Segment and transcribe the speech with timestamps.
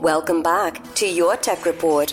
[0.00, 2.12] Welcome back to your Tech Report.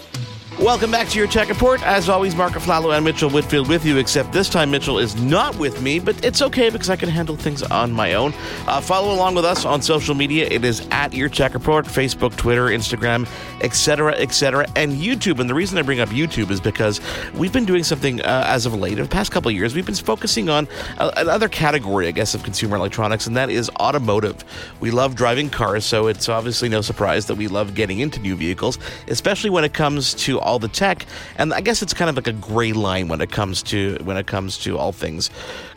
[0.60, 1.82] Welcome back to your Tech Report.
[1.84, 5.58] As always, Mark Aflalo and Mitchell Whitfield with you, except this time Mitchell is not
[5.58, 8.34] with me, but it's okay because I can handle things on my own.
[8.68, 10.50] Uh, follow along with us on social media.
[10.52, 13.26] It is at your Tech Report, Facebook, Twitter, Instagram,
[13.62, 15.40] etc., etc., and YouTube.
[15.40, 17.00] And the reason I bring up YouTube is because
[17.36, 19.96] we've been doing something uh, as of late, the past couple of years, we've been
[19.96, 20.68] focusing on
[20.98, 24.44] uh, another category, I guess, of consumer electronics, and that is automotive.
[24.82, 28.36] We love driving cars, so it's obviously no surprise that we love getting into new
[28.36, 31.06] vehicles, especially when it comes to all the tech.
[31.38, 34.18] And I guess it's kind of like a gray line when it comes to when
[34.18, 35.30] it comes to all things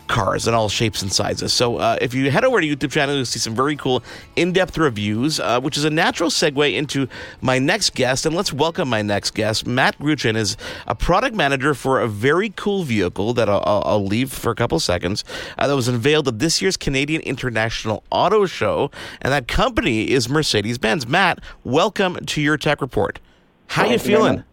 [0.08, 1.52] cars in all shapes and sizes.
[1.52, 4.02] So uh, if you head over to YouTube channel, you'll see some very cool
[4.36, 7.08] in-depth reviews, uh, which is a natural segue into
[7.40, 8.26] my next guest.
[8.26, 9.66] And let's welcome my next guest.
[9.66, 14.30] Matt Grootjen is a product manager for a very cool vehicle that I'll, I'll leave
[14.30, 15.24] for a couple seconds
[15.56, 18.90] uh, that was unveiled at this year's Canadian International Auto Show,
[19.22, 21.06] and that company is Mercedes-Benz.
[21.06, 23.18] Matt, welcome to your Tech Report.
[23.68, 24.44] How Thank you feeling?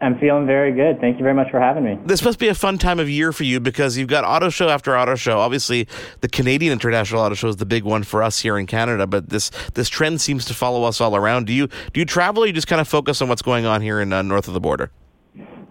[0.00, 1.00] I'm feeling very good.
[1.00, 1.98] Thank you very much for having me.
[2.04, 4.68] This must be a fun time of year for you because you've got auto show
[4.68, 5.38] after auto show.
[5.38, 5.88] Obviously,
[6.20, 9.30] the Canadian International Auto Show is the big one for us here in Canada, but
[9.30, 11.46] this this trend seems to follow us all around.
[11.46, 13.80] Do you do you travel or you just kind of focus on what's going on
[13.82, 14.90] here in uh, north of the border?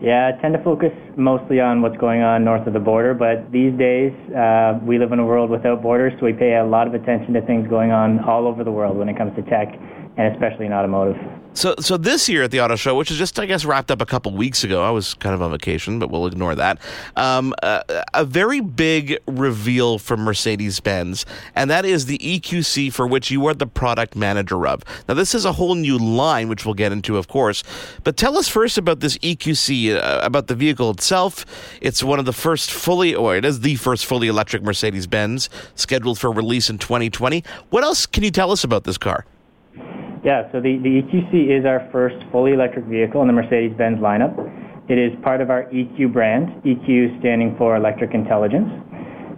[0.02, 3.52] Yeah, I tend to focus mostly on what's going on north of the border, but
[3.52, 6.88] these days uh, we live in a world without borders, so we pay a lot
[6.88, 9.70] of attention to things going on all over the world when it comes to tech
[10.18, 11.16] and especially in automotive.
[11.56, 14.02] So, so this year at the auto show, which is just I guess wrapped up
[14.02, 16.80] a couple weeks ago, I was kind of on vacation, but we'll ignore that.
[17.16, 23.06] Um, uh, a very big reveal from Mercedes Benz, and that is the EQC for
[23.06, 24.84] which you are the product manager of.
[25.08, 27.64] Now, this is a whole new line, which we'll get into, of course.
[28.04, 31.46] But tell us first about this EQC, uh, about the vehicle itself.
[31.82, 35.50] It's one of the first fully, or it is the first fully electric Mercedes Benz,
[35.76, 37.44] scheduled for release in 2020.
[37.70, 39.26] What else can you tell us about this car?
[40.24, 44.32] Yeah, so the, the EQC is our first fully electric vehicle in the Mercedes-Benz lineup.
[44.90, 48.70] It is part of our EQ brand, EQ standing for Electric Intelligence.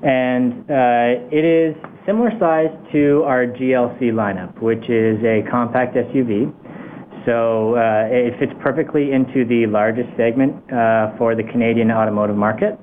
[0.04, 6.54] And uh, it is similar size to our GLC lineup, which is a compact SUV.
[7.26, 12.78] So uh, it fits perfectly into the largest segment uh, for the Canadian automotive market.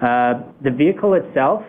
[0.00, 1.64] Uh, the vehicle itself,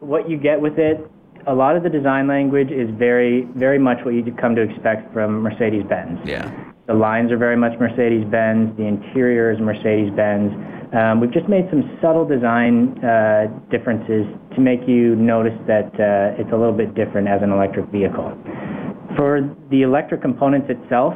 [0.00, 1.00] what you get with it
[1.46, 5.12] a lot of the design language is very, very much what you come to expect
[5.12, 6.20] from Mercedes-Benz.
[6.24, 6.50] Yeah.
[6.86, 8.76] The lines are very much Mercedes-Benz.
[8.76, 10.52] The interior is Mercedes-Benz.
[10.94, 16.40] Um, we've just made some subtle design uh, differences to make you notice that uh,
[16.40, 18.36] it's a little bit different as an electric vehicle.
[19.16, 21.14] For the electric components itself,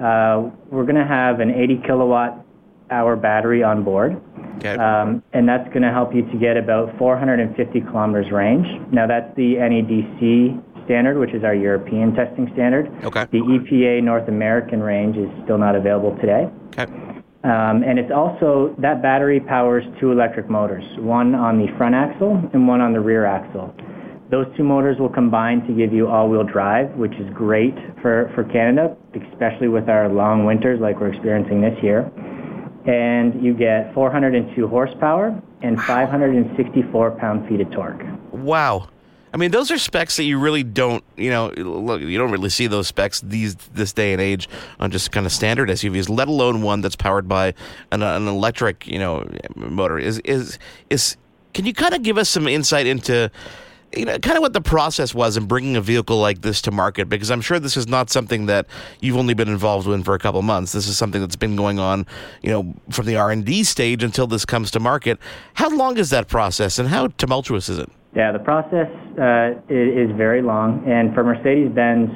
[0.00, 2.45] uh, we're going to have an 80 kilowatt
[2.90, 4.20] hour battery on board.
[4.58, 4.74] Okay.
[4.76, 8.66] Um, and that's going to help you to get about 450 kilometers range.
[8.92, 12.90] Now that's the NEDC standard, which is our European testing standard.
[13.04, 13.26] Okay.
[13.32, 16.48] The EPA North American range is still not available today.
[16.78, 16.90] Okay.
[17.44, 22.42] Um, and it's also, that battery powers two electric motors, one on the front axle
[22.52, 23.72] and one on the rear axle.
[24.30, 28.42] Those two motors will combine to give you all-wheel drive, which is great for, for
[28.42, 28.96] Canada,
[29.30, 32.10] especially with our long winters like we're experiencing this year
[32.86, 38.02] and you get 402 horsepower and 564 pound-feet of torque.
[38.32, 38.88] Wow.
[39.34, 42.48] I mean, those are specs that you really don't, you know, look, you don't really
[42.48, 44.48] see those specs these this day and age
[44.80, 47.52] on just kind of standard SUVs, let alone one that's powered by
[47.92, 49.98] an, an electric, you know, motor.
[49.98, 50.58] Is is
[50.88, 51.16] is?
[51.52, 53.30] Can you kind of give us some insight into?
[53.96, 56.70] You know, kind of what the process was in bringing a vehicle like this to
[56.70, 58.66] market, because I'm sure this is not something that
[59.00, 60.72] you've only been involved in for a couple months.
[60.72, 62.06] This is something that's been going on,
[62.42, 65.18] you know, from the R and D stage until this comes to market.
[65.54, 67.90] How long is that process, and how tumultuous is it?
[68.14, 72.08] Yeah, the process uh, is, very long, and for Mercedes-Benz,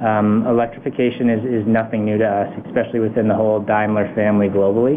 [0.00, 4.96] um, electrification is, is nothing new to us, especially within the whole Daimler family globally.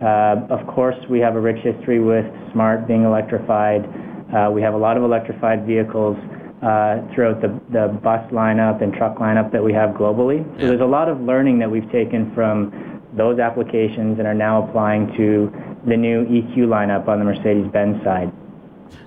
[0.00, 3.82] Uh, of course, we have a rich history with Smart being electrified.
[4.34, 6.16] Uh, we have a lot of electrified vehicles
[6.62, 10.44] uh, throughout the, the bus lineup and truck lineup that we have globally.
[10.60, 14.68] So there's a lot of learning that we've taken from those applications and are now
[14.68, 15.52] applying to
[15.86, 18.32] the new EQ lineup on the Mercedes-Benz side.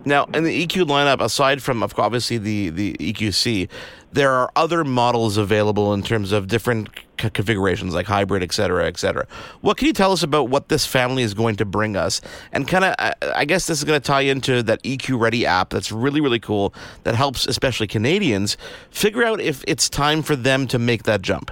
[0.06, 3.70] Now, in the EQ lineup, aside from obviously the, the EQC,
[4.12, 6.90] there are other models available in terms of different
[7.20, 9.26] c- configurations like hybrid, et cetera, et cetera.
[9.62, 12.20] What can you tell us about what this family is going to bring us?
[12.52, 12.96] And kind of,
[13.36, 16.40] I guess this is going to tie into that EQ Ready app that's really, really
[16.40, 16.74] cool
[17.04, 18.58] that helps especially Canadians
[18.90, 21.52] figure out if it's time for them to make that jump.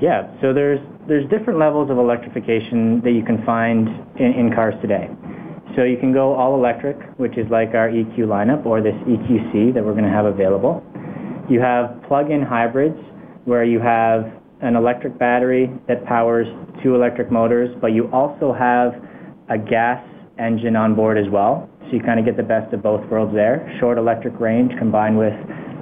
[0.00, 4.74] Yeah, so there's there's different levels of electrification that you can find in, in cars
[4.80, 5.08] today.
[5.76, 9.74] So you can go all electric, which is like our EQ lineup, or this EQC
[9.74, 10.82] that we're going to have available.
[11.50, 12.98] You have plug-in hybrids,
[13.44, 14.24] where you have
[14.62, 16.46] an electric battery that powers
[16.82, 18.94] two electric motors, but you also have
[19.50, 20.02] a gas
[20.38, 21.68] engine on board as well.
[21.82, 23.76] So you kind of get the best of both worlds there.
[23.80, 25.34] Short electric range combined with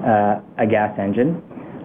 [0.04, 1.42] uh, a gas engine.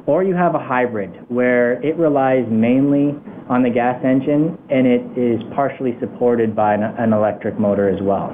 [0.08, 3.14] Or you have a hybrid where it relies mainly
[3.50, 8.02] on the gas engine and it is partially supported by an, an electric motor as
[8.02, 8.32] well.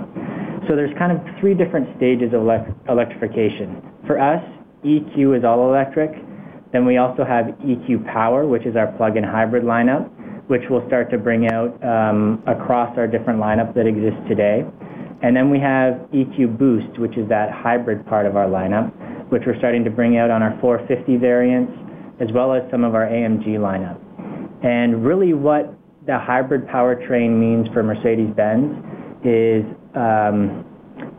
[0.67, 3.81] So there's kind of three different stages of elect- electrification.
[4.07, 4.43] For us,
[4.83, 6.11] EQ is all electric.
[6.71, 10.09] Then we also have EQ Power, which is our plug-in hybrid lineup,
[10.49, 14.65] which we'll start to bring out um, across our different lineup that exists today.
[15.21, 18.91] And then we have EQ Boost, which is that hybrid part of our lineup,
[19.31, 21.71] which we're starting to bring out on our 450 variants,
[22.19, 24.02] as well as some of our AMG lineup.
[24.63, 25.73] And really what
[26.05, 29.63] the hybrid powertrain means for Mercedes-Benz is
[29.95, 30.65] um,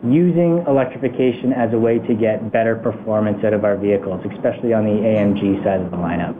[0.02, 4.84] using electrification as a way to get better performance out of our vehicles, especially on
[4.84, 6.34] the AMG side of the lineup.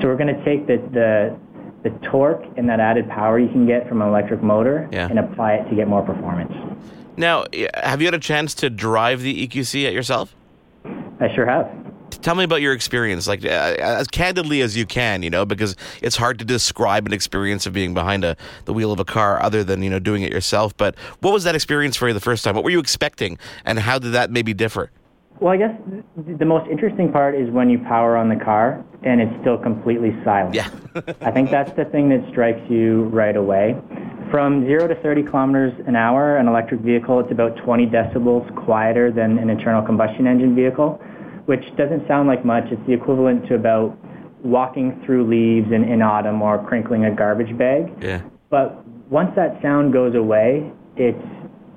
[0.00, 1.38] So we're going to take the, the,
[1.88, 5.08] the torque and that added power you can get from an electric motor Yeah.
[5.08, 6.52] and apply it to get more performance.
[7.16, 7.44] Now,
[7.74, 10.34] have you had a chance to drive the EQC at yourself?
[10.84, 11.68] I sure have.
[12.22, 15.76] Tell me about your experience, like uh, as candidly as you can, you know, because
[16.02, 18.36] it's hard to describe an experience of being behind a,
[18.66, 20.76] the wheel of a car other than you know doing it yourself.
[20.76, 22.54] But what was that experience for you the first time?
[22.54, 24.90] What were you expecting, and how did that maybe differ?
[25.40, 25.74] Well, I guess
[26.16, 30.14] the most interesting part is when you power on the car and it's still completely
[30.22, 30.54] silent.
[30.54, 30.68] Yeah.
[31.22, 33.74] I think that's the thing that strikes you right away.
[34.30, 39.10] From 0 to 30 kilometers an hour, an electric vehicle, it's about 20 decibels quieter
[39.10, 41.00] than an internal combustion engine vehicle,
[41.50, 42.62] which doesn't sound like much.
[42.70, 43.98] It's the equivalent to about
[44.44, 47.90] walking through leaves in, in autumn or crinkling a garbage bag.
[48.00, 48.22] Yeah.
[48.50, 51.18] But once that sound goes away, it's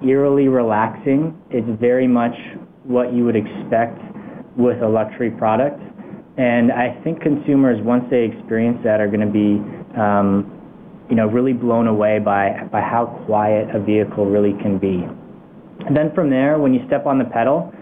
[0.05, 1.35] eerily relaxing.
[1.49, 2.35] It's very much
[2.83, 3.97] what you would expect
[4.55, 5.81] with a luxury product.
[6.37, 9.57] And I think consumers, once they experience that, are going to be,
[9.99, 10.53] um,
[11.09, 15.01] you know, really blown away by, by how quiet a vehicle really can be.
[15.87, 17.73] And then from there, when you step on the pedal,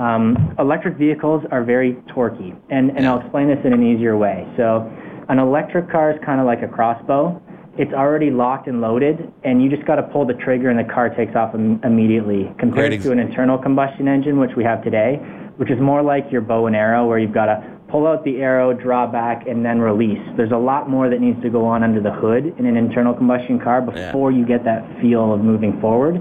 [0.00, 2.56] um, electric vehicles are very torquey.
[2.70, 4.48] And, and I'll explain this in an easier way.
[4.56, 4.90] So
[5.28, 7.40] an electric car is kind of like a crossbow.
[7.78, 10.92] It's already locked and loaded, and you just got to pull the trigger and the
[10.92, 14.82] car takes off Im- immediately, compared ex- to an internal combustion engine, which we have
[14.82, 15.16] today,
[15.56, 18.40] which is more like your bow and arrow, where you've got to pull out the
[18.40, 20.20] arrow, draw back, and then release.
[20.36, 23.14] There's a lot more that needs to go on under the hood in an internal
[23.14, 26.20] combustion car before you get that feel of moving forward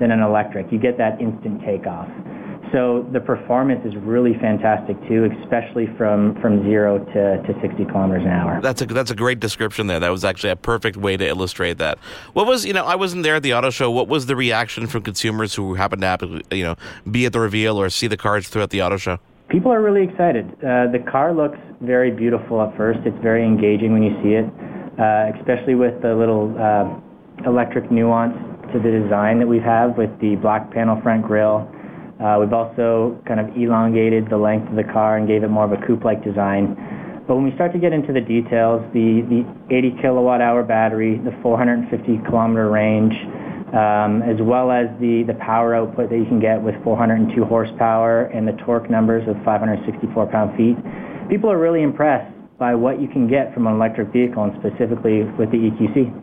[0.00, 0.72] than an electric.
[0.72, 2.08] You get that instant takeoff.
[2.72, 8.22] So the performance is really fantastic too, especially from, from zero to, to 60 kilometers
[8.22, 8.60] an hour.
[8.60, 10.00] That's a that's a great description there.
[10.00, 11.98] That was actually a perfect way to illustrate that.
[12.32, 13.90] What was you know I wasn't there at the auto show.
[13.90, 16.76] What was the reaction from consumers who happened to happen you know
[17.10, 19.18] be at the reveal or see the cars throughout the auto show?
[19.48, 20.46] People are really excited.
[20.58, 22.98] Uh, the car looks very beautiful at first.
[23.04, 24.46] It's very engaging when you see it,
[24.98, 28.34] uh, especially with the little uh, electric nuance
[28.72, 31.70] to the design that we have with the black panel front grille.
[32.20, 35.64] Uh, we've also kind of elongated the length of the car and gave it more
[35.64, 36.74] of a coupe-like design.
[37.26, 41.18] But when we start to get into the details, the, the 80 kilowatt hour battery,
[41.18, 43.12] the 450 kilometer range,
[43.74, 48.26] um, as well as the, the power output that you can get with 402 horsepower
[48.26, 50.76] and the torque numbers of 564 pound-feet,
[51.28, 55.24] people are really impressed by what you can get from an electric vehicle and specifically
[55.36, 56.22] with the EQC.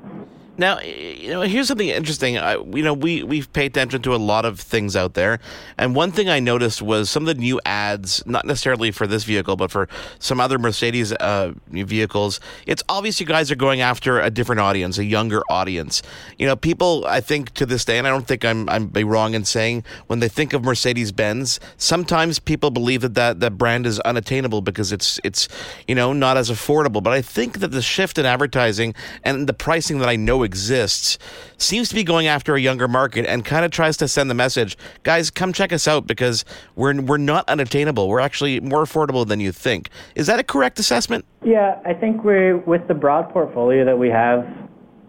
[0.58, 0.80] Now,
[1.24, 2.38] you know, here's something interesting.
[2.38, 5.40] I, you know, we we've paid attention to a lot of things out there,
[5.78, 9.24] and one thing I noticed was some of the new ads, not necessarily for this
[9.24, 9.88] vehicle, but for
[10.20, 12.42] some other Mercedes uh, vehicles.
[12.66, 16.02] It's obvious you guys are going after a different audience, a younger audience.
[16.38, 19.34] You know, people, I think to this day, and I don't think I'm I'm wrong
[19.34, 23.86] in saying when they think of Mercedes Benz, sometimes people believe that, that that brand
[23.86, 25.48] is unattainable because it's it's
[25.88, 27.02] you know not as affordable.
[27.02, 31.13] But I think that the shift in advertising and the pricing that I know exists
[31.58, 34.36] seems to be going after a younger market and kind of tries to send the
[34.36, 38.08] message, guys, come check us out because we're we're not unattainable.
[38.08, 39.90] We're actually more affordable than you think.
[40.16, 41.26] Is that a correct assessment?
[41.44, 44.48] Yeah, I think we're with the broad portfolio that we have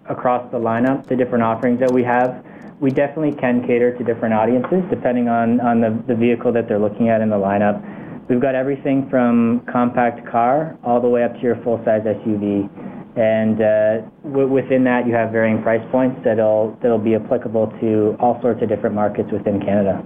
[0.08, 2.44] across the lineup, the different offerings that we have,
[2.80, 6.78] we definitely can cater to different audiences depending on, on the, the vehicle that they're
[6.78, 7.80] looking at in the lineup.
[8.28, 12.68] We've got everything from compact car all the way up to your full-size SUV.
[13.16, 18.16] And uh, w- within that, you have varying price points that'll, that'll be applicable to
[18.18, 20.04] all sorts of different markets within Canada.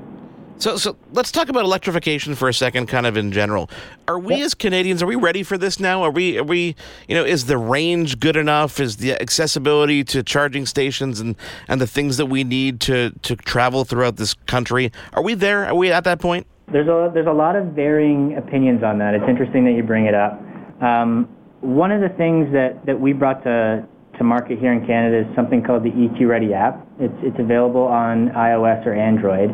[0.58, 3.70] So, so let's talk about electrification for a second, kind of in general.
[4.08, 6.02] Are we as Canadians, are we ready for this now?
[6.02, 6.74] Are we, are we,
[7.06, 8.80] you know, is the range good enough?
[8.80, 11.36] Is the accessibility to charging stations and,
[11.68, 14.90] and the things that we need to, to travel throughout this country?
[15.12, 15.64] Are we there?
[15.64, 16.44] Are we at that point?
[16.72, 19.14] There's a, there's a lot of varying opinions on that.
[19.14, 20.42] It's interesting that you bring it up.
[20.82, 21.28] Um,
[21.60, 23.86] one of the things that, that we brought to,
[24.16, 26.86] to market here in Canada is something called the EQ Ready app.
[26.98, 29.50] It's, it's available on iOS or Android.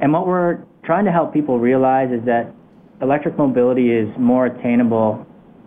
[0.00, 2.52] And what we're trying to help people realize is that
[3.02, 5.26] electric mobility is more attainable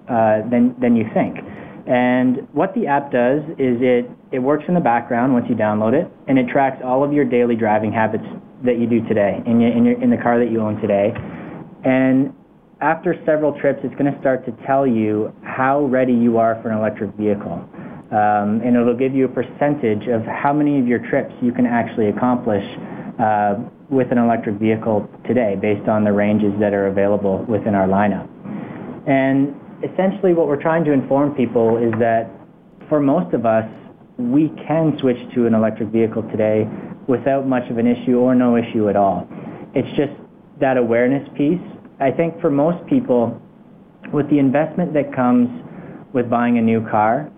[0.09, 1.37] uh, than, than you think.
[1.85, 5.93] And what the app does is it, it works in the background once you download
[5.93, 8.23] it, and it tracks all of your daily driving habits
[8.63, 11.11] that you do today in, your, in, your, in the car that you own today.
[11.83, 12.33] And
[12.83, 16.69] after several trips, it's going to start to tell you how ready you are for
[16.69, 17.63] an electric vehicle.
[18.11, 21.65] Um, and it'll give you a percentage of how many of your trips you can
[21.65, 22.63] actually accomplish
[23.19, 23.55] uh,
[23.89, 28.27] with an electric vehicle today based on the ranges that are available within our lineup.
[29.07, 32.29] And essentially what we're trying to inform people is that
[32.89, 33.65] for most of us,
[34.17, 36.67] we can switch to an electric vehicle today
[37.07, 39.25] without much of an issue or no issue at all.
[39.73, 40.11] It's just
[40.59, 41.63] that awareness piece.
[42.03, 43.41] I think for most people,
[44.11, 45.47] with the investment that comes
[46.13, 47.31] with buying a new car,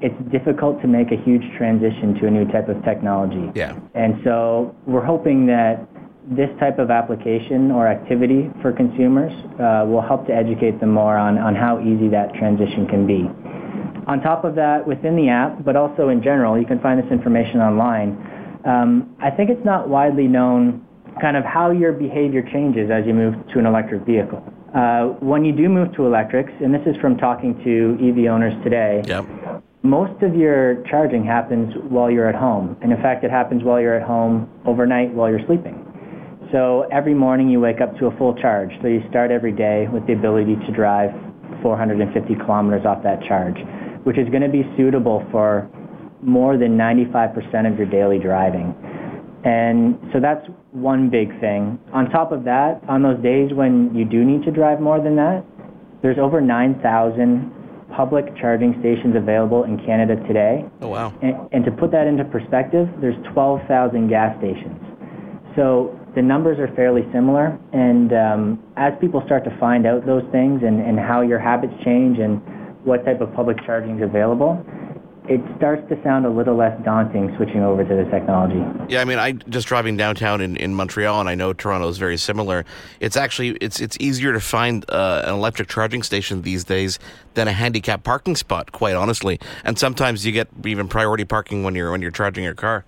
[0.00, 3.50] it's difficult to make a huge transition to a new type of technology.
[3.54, 3.78] Yeah.
[3.94, 5.88] And so we're hoping that
[6.30, 11.16] this type of application or activity for consumers uh, will help to educate them more
[11.16, 13.26] on, on how easy that transition can be.
[14.06, 17.10] On top of that, within the app, but also in general, you can find this
[17.10, 18.10] information online.
[18.64, 20.86] Um, I think it's not widely known
[21.20, 24.42] kind of how your behavior changes as you move to an electric vehicle.
[24.74, 28.54] Uh, when you do move to electrics, and this is from talking to EV owners
[28.64, 29.26] today, Yep.
[29.82, 32.76] most of your charging happens while you're at home.
[32.80, 35.78] And in fact, it happens while you're at home overnight while you're sleeping.
[36.52, 38.70] So every morning you wake up to a full charge.
[38.80, 41.10] So you start every day with the ability to drive
[41.62, 43.56] 450 kilometers off that charge,
[44.04, 45.68] which is going to be suitable for
[46.22, 48.74] more than 95% of your daily driving.
[49.44, 51.78] And so that's one big thing.
[51.92, 55.16] On top of that, on those days when you do need to drive more than
[55.16, 55.44] that,
[56.02, 57.50] there's over 9,000
[57.96, 60.64] public charging stations available in Canada today.
[60.80, 61.12] Oh, wow.
[61.22, 64.78] And, and to put that into perspective, there's 12,000 gas stations.
[65.56, 67.58] So the numbers are fairly similar.
[67.72, 71.74] And um, as people start to find out those things and, and how your habits
[71.84, 72.40] change and
[72.84, 74.64] what type of public charging is available,
[75.28, 78.60] it starts to sound a little less daunting switching over to the technology.
[78.88, 81.98] Yeah, I mean, I just driving downtown in, in Montreal, and I know Toronto is
[81.98, 82.64] very similar.
[82.98, 86.98] It's actually it's it's easier to find uh, an electric charging station these days
[87.34, 89.38] than a handicap parking spot, quite honestly.
[89.64, 92.84] And sometimes you get even priority parking when you're when you're charging your car.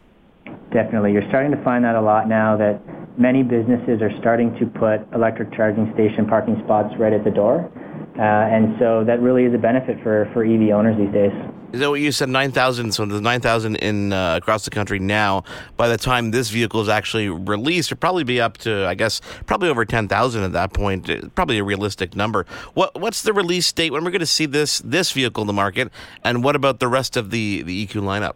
[0.73, 2.57] Definitely, you're starting to find that a lot now.
[2.57, 2.81] That
[3.17, 7.71] many businesses are starting to put electric charging station parking spots right at the door,
[8.19, 11.33] uh, and so that really is a benefit for for EV owners these days.
[11.75, 12.29] Is that what you said?
[12.29, 12.93] Nine thousand.
[12.93, 15.43] So there's nine thousand in uh, across the country now.
[15.77, 19.21] By the time this vehicle is actually released, it'll probably be up to, I guess,
[19.47, 21.35] probably over ten thousand at that point.
[21.35, 22.47] Probably a realistic number.
[22.75, 23.91] What What's the release date?
[23.91, 25.91] When we're going to see this this vehicle in the market?
[26.23, 28.35] And what about the rest of the the EQ lineup?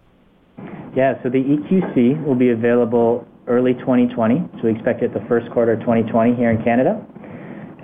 [0.96, 4.48] Yeah, so the EQC will be available early 2020.
[4.56, 7.06] So we expect it the first quarter of 2020 here in Canada.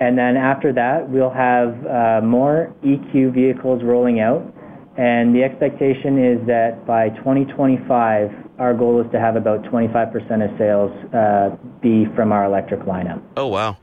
[0.01, 4.54] And then after that, we'll have uh, more EQ vehicles rolling out.
[4.97, 10.57] And the expectation is that by 2025, our goal is to have about 25% of
[10.57, 13.21] sales uh, be from our electric lineup.
[13.35, 13.77] Oh wow.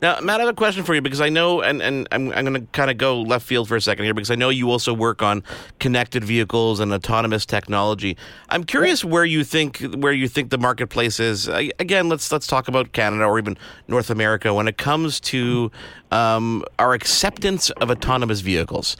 [0.00, 2.44] Now, Matt, I have a question for you because I know, and, and I'm, I'm
[2.44, 4.70] going to kind of go left field for a second here because I know you
[4.70, 5.42] also work on
[5.80, 8.16] connected vehicles and autonomous technology.
[8.48, 11.48] I'm curious where you think where you think the marketplace is.
[11.48, 13.56] I- Again, let's let's talk about Canada or even
[13.88, 15.72] North America when it comes to
[16.12, 18.96] um, our acceptance of autonomous vehicles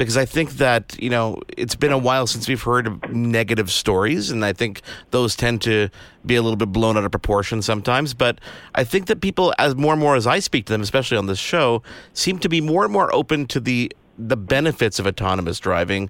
[0.00, 4.30] because I think that you know it's been a while since we've heard negative stories,
[4.30, 4.80] and I think
[5.10, 5.90] those tend to
[6.24, 8.14] be a little bit blown out of proportion sometimes.
[8.14, 8.40] But
[8.74, 11.26] I think that people, as more and more as I speak to them, especially on
[11.26, 11.82] this show,
[12.14, 16.08] seem to be more and more open to the the benefits of autonomous driving,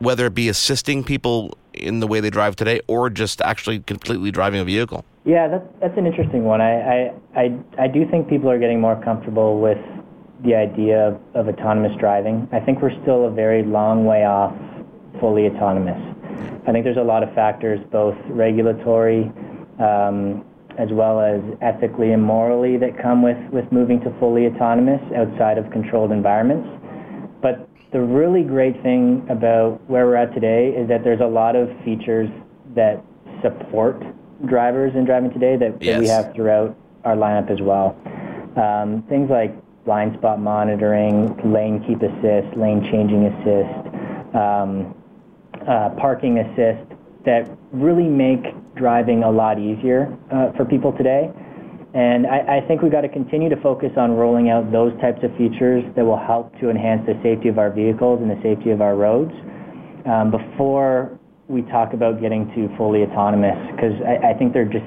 [0.00, 4.30] whether it be assisting people in the way they drive today or just actually completely
[4.30, 5.02] driving a vehicle.
[5.24, 6.60] Yeah, that's, that's an interesting one.
[6.60, 9.78] I, I, I, I do think people are getting more comfortable with
[10.44, 12.48] the idea of, of autonomous driving.
[12.52, 14.54] I think we're still a very long way off
[15.20, 16.00] fully autonomous.
[16.66, 19.30] I think there's a lot of factors, both regulatory
[19.78, 20.44] um,
[20.78, 25.58] as well as ethically and morally, that come with, with moving to fully autonomous outside
[25.58, 26.68] of controlled environments.
[27.42, 31.56] But the really great thing about where we're at today is that there's a lot
[31.56, 32.30] of features
[32.74, 33.04] that
[33.42, 34.00] support
[34.46, 37.96] drivers in driving today that, that we have throughout our lineup as well.
[38.56, 44.94] Um, things like blind spot monitoring, lane keep assist, lane changing assist, um,
[45.68, 46.84] uh, parking assist
[47.24, 48.42] that really make
[48.76, 51.30] driving a lot easier uh, for people today.
[51.92, 55.18] And I, I think we've got to continue to focus on rolling out those types
[55.24, 58.70] of features that will help to enhance the safety of our vehicles and the safety
[58.70, 59.32] of our roads
[60.06, 61.18] um, before
[61.48, 64.86] we talk about getting to fully autonomous, because I, I think they're just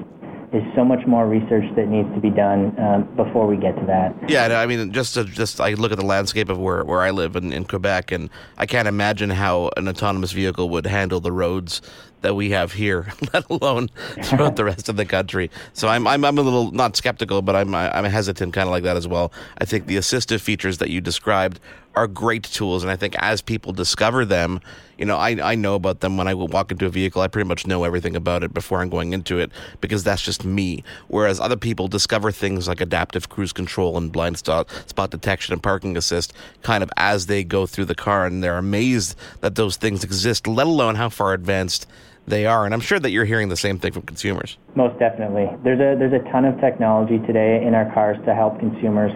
[0.54, 3.86] is so much more research that needs to be done um, before we get to
[3.86, 4.14] that.
[4.30, 7.10] Yeah, I mean, just to, just I look at the landscape of where, where I
[7.10, 11.32] live in, in Quebec, and I can't imagine how an autonomous vehicle would handle the
[11.32, 11.82] roads
[12.24, 13.88] that we have here, let alone
[14.22, 15.50] throughout the rest of the country.
[15.74, 18.82] So I'm, I'm, I'm a little not skeptical, but I'm, I'm hesitant kind of like
[18.84, 19.30] that as well.
[19.58, 21.60] I think the assistive features that you described
[21.96, 24.60] are great tools, and I think as people discover them,
[24.98, 27.22] you know, I, I know about them when I walk into a vehicle.
[27.22, 29.50] I pretty much know everything about it before I'm going into it
[29.80, 30.84] because that's just me.
[31.08, 35.62] Whereas other people discover things like adaptive cruise control and blind spot, spot detection and
[35.62, 39.76] parking assist kind of as they go through the car, and they're amazed that those
[39.76, 41.86] things exist, let alone how far advanced
[42.26, 42.64] they are.
[42.64, 44.56] And I'm sure that you're hearing the same thing from consumers.
[44.74, 45.48] Most definitely.
[45.62, 49.12] There's a there's a ton of technology today in our cars to help consumers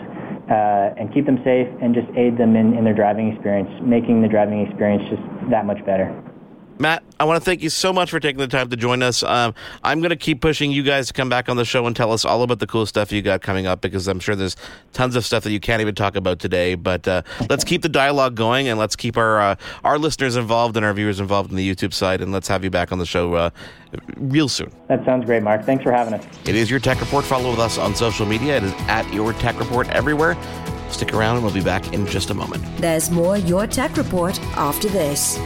[0.51, 4.23] uh, and keep them safe and just aid them in, in their driving experience, making
[4.23, 6.09] the driving experience just that much better.
[6.79, 9.25] Matt, I want to thank you so much for taking the time to join us.
[9.25, 11.97] Um, I'm going to keep pushing you guys to come back on the show and
[11.97, 14.57] tell us all about the cool stuff you got coming up because I'm sure there's
[14.93, 16.77] tons of stuff that you can't even talk about today.
[16.77, 20.77] But uh, let's keep the dialogue going and let's keep our uh, our listeners involved
[20.77, 22.21] and our viewers involved in the YouTube side.
[22.21, 23.51] And let's have you back on the show uh,
[24.17, 24.71] real soon.
[24.87, 25.65] That sounds great, Mark.
[25.65, 26.25] Thanks for having us.
[26.47, 27.25] It is your Tech Report.
[27.25, 28.57] Follow with us on social media.
[28.59, 30.37] It is at your Tech Report everywhere.
[30.91, 32.65] Stick around and we'll be back in just a moment.
[32.79, 35.39] There's more Your Tech Report after this.